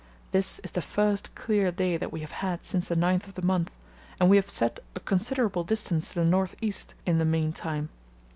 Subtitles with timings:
[0.31, 3.43] This is the first clear day that we have had since the 9th of the
[3.45, 3.69] month,
[4.19, 7.89] and we have set a considerable distance to the north east in the meantime.